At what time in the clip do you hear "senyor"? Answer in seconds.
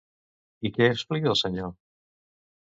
1.43-1.71